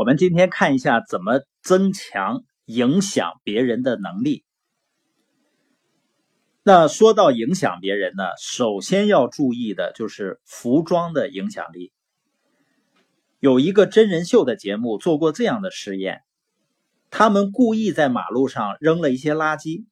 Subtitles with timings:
[0.00, 4.46] 我们今天看一下怎么增强影响别人的能力。
[6.62, 11.92] 那说到影响别人呢，首先要注意的就是服装的影响力。
[13.40, 16.22] 有一个真人秀的节目做过这样的实验，
[17.10, 19.84] 他们故意在马路上扔了一些垃圾，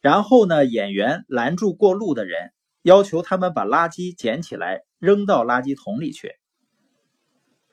[0.00, 6.39] 然后呢，演员拦住过路的人，要求他们把垃圾捡起来扔到垃圾桶里去。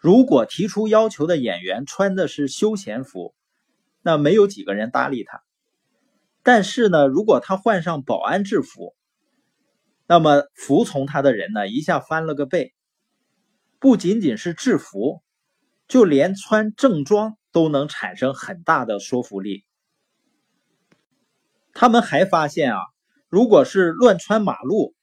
[0.07, 3.35] 如果提出要求的演员穿的是休闲服，
[4.01, 5.43] 那没有几个人搭理他。
[6.43, 8.95] 但是呢，如果他换上保安制服，
[10.07, 12.73] 那么服从他的人呢，一下翻了个倍。
[13.79, 15.21] 不仅仅是制服，
[15.89, 19.65] 就连穿正装都能产生很大的说服力。
[21.73, 22.79] 他们还发现啊，
[23.27, 24.95] 如果是乱穿马路，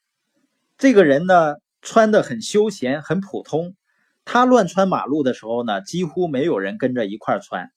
[0.78, 3.76] 这个人呢穿的很休闲、很普通。
[4.24, 7.70] 他乱穿马路的时候呢，几乎没有人跟着一块穿，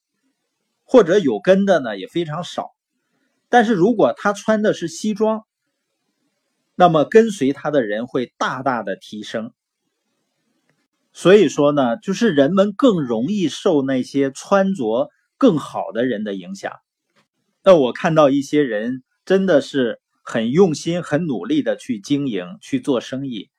[0.84, 2.70] 或者有跟的呢也非常少。
[3.50, 5.44] 但是如果他穿的是西装，
[6.76, 9.52] 那么跟随他的人会大大的提升。
[11.14, 16.74] 所以说呢，就是人们更容易受那些穿着更好的人的影响。
[17.64, 23.50] 那我看到一些人真的是很用心、很努力的去经营、去做生意。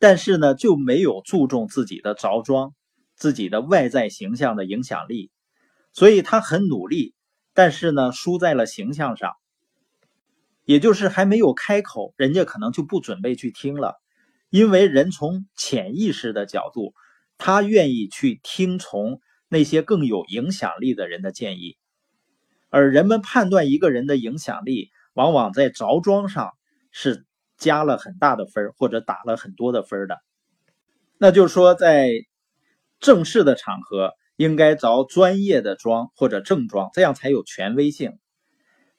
[0.00, 2.72] 但是呢，就没有注重自己的着装、
[3.16, 5.30] 自己的外在形象的影响力，
[5.92, 7.14] 所以他很努力，
[7.52, 9.34] 但是呢，输在了形象上。
[10.64, 14.00] 也就是还没有开口，人家可能就不准备去听了，
[14.48, 16.94] 因为人从潜意识的角度，
[17.36, 19.20] 他愿意去听从
[19.50, 21.76] 那些更有影响力的人的建议，
[22.70, 26.52] 而人们判断一个人的影响力，往往在着装上
[26.90, 27.26] 是。
[27.60, 30.16] 加了很大的分或者打了很多的分的，
[31.18, 32.10] 那就是说，在
[32.98, 38.18] 正式的场合应该着专业的装或者正装，这样才有权威性。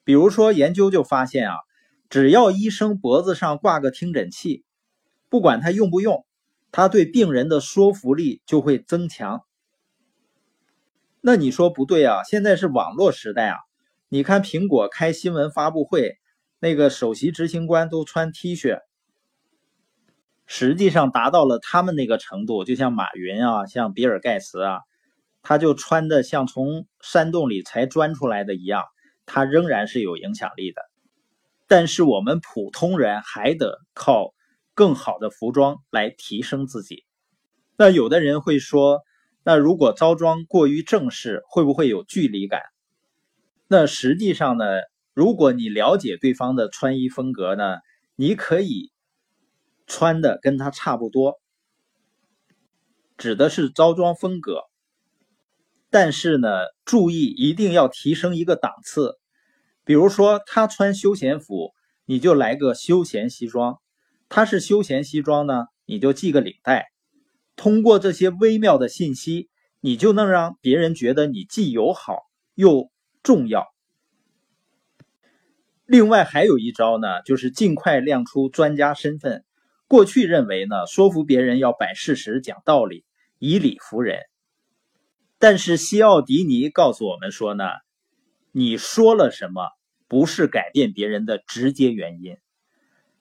[0.03, 1.55] 比如说，研究就发现啊，
[2.07, 4.63] 只要医生脖子上挂个听诊器，
[5.27, 6.23] 不管他用不用，
[6.71, 9.41] 他对病人的说服力就会增强。
[11.19, 12.23] 那你说不对啊？
[12.23, 13.57] 现在是网络时代啊，
[14.07, 16.20] 你看苹果开新闻发布会。
[16.63, 18.81] 那个首席执行官都穿 T 恤，
[20.45, 24.81] 实际上达到了他们那个程度，就像马云啊，像比尔盖茨啊，
[25.41, 28.83] 他就穿的像从山洞里才钻出来的一样，
[29.25, 30.83] 他仍然是有影响力的。
[31.67, 34.35] 但是我们普通人还得靠
[34.75, 37.05] 更好的服装来提升自己。
[37.75, 39.01] 那有的人会说，
[39.43, 42.61] 那如果着装过于正式，会不会有距离感？
[43.67, 44.65] 那实际上呢？
[45.13, 47.77] 如果你了解对方的穿衣风格呢，
[48.15, 48.91] 你可以
[49.85, 51.41] 穿的跟他差不多，
[53.17, 54.61] 指的是着装风格。
[55.89, 56.47] 但是呢，
[56.85, 59.19] 注意一定要提升一个档次。
[59.83, 61.73] 比如说他穿休闲服，
[62.05, 63.81] 你就来个休闲西装；
[64.29, 66.85] 他是休闲西装呢，你就系个领带。
[67.57, 69.49] 通过这些微妙的信息，
[69.81, 72.19] 你就能让别人觉得你既友好
[72.55, 72.89] 又
[73.21, 73.70] 重要。
[75.91, 79.43] 另外还有一招呢，就是尽快亮出专家身份。
[79.89, 83.03] 过去认为呢，说服别人要摆事实、讲道理，
[83.39, 84.19] 以理服人。
[85.37, 87.65] 但是西奥迪尼告诉我们说呢，
[88.53, 89.67] 你说了什么
[90.07, 92.37] 不是改变别人的直接原因，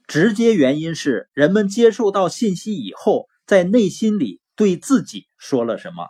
[0.06, 6.06] 直接原因是人们接受到信息以后，在内心里对自己说了什么。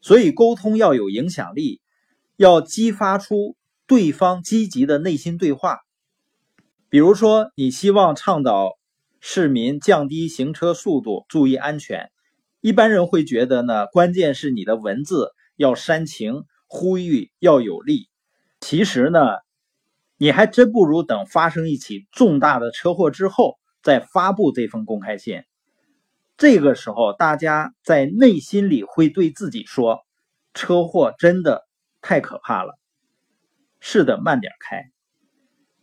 [0.00, 1.82] 所以沟通要有影响力，
[2.36, 3.54] 要激发出。
[3.88, 5.78] 对方积极的内心对话，
[6.90, 8.78] 比如说，你希望倡导
[9.18, 12.10] 市民降低行车速度，注意安全。
[12.60, 18.10] 一般人会觉得呢，关键是你的文字要煽情，呼吁要有力。
[18.60, 19.20] 其实呢，
[20.18, 25.44] 你还真不如等发生一起重大的车祸之后再发布这封公开信。
[26.36, 30.00] 这个时候，大家在内心里会对自己说
[30.52, 31.66] ：“车祸真的
[32.02, 32.77] 太可怕了。”
[33.80, 34.90] 是的，慢点开。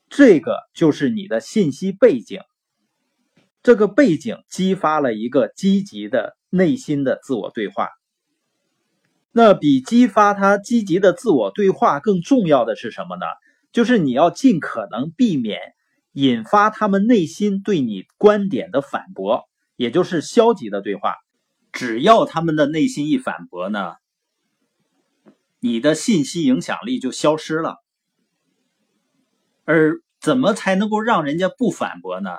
[0.09, 2.41] 这个就是你的信息背景，
[3.63, 7.89] 这个背景激发了一个积极的内心的自我对话。
[9.31, 13.25] 那比激发他积极的自我对话更重要的是什么呢？
[13.73, 15.59] 就是你要尽可能避免
[16.13, 21.15] 引发他们内心对你观点的反驳，也就是消极的对话。
[21.73, 23.95] 只要他们的内心一反驳呢，
[25.59, 27.83] 你的信息影响力就消失了。
[29.65, 32.37] 而怎么才能够让人家不反驳呢？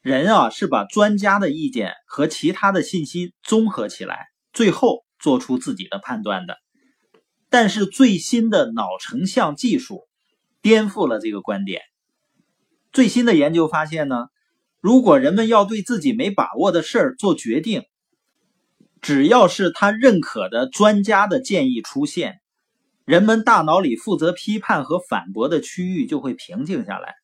[0.00, 6.56] 人啊，是把专家的意见和其他的信息综合起来，最后做出自己的判断的。
[7.48, 10.08] 但是最新的脑成像技术
[10.62, 11.82] 颠覆了这个观点。
[12.92, 14.28] 最新的研究发现呢，
[14.80, 17.82] 如果人们要对自己没把握的事儿做决定，
[19.00, 22.40] 只要是他认可的专家的建议出现，
[23.06, 27.14] 人们大脑里负责批判和反驳的区域就会平静下来。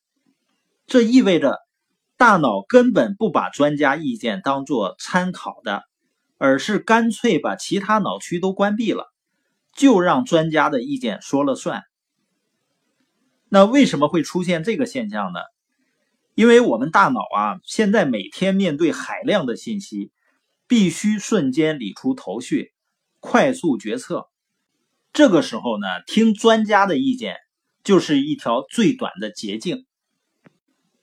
[0.87, 1.59] 这意味着，
[2.17, 5.83] 大脑根本不把专家意见当作参考的，
[6.37, 9.13] 而是干脆把其他脑区都关闭了，
[9.75, 11.83] 就让专家的意见说了算。
[13.49, 15.39] 那为什么会出现这个现象呢？
[16.33, 20.11] 因为我们大脑啊，现在每天面对海量的信息。
[20.65, 22.73] 必须瞬间理出头绪，
[23.19, 24.29] 快速决策。
[25.13, 27.35] 这个时候呢，听专家的意见
[27.83, 29.85] 就是一条最短的捷径。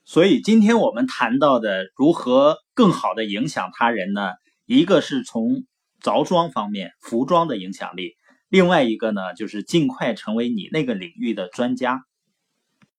[0.03, 4.31] 所以，今天我们谈到的如何更好的影响他人呢？
[4.65, 5.63] 一个是从
[6.01, 8.17] 着装方面，服装的影响力；
[8.49, 12.01] 另外一个呢，就是尽快成为你那个领域的专家。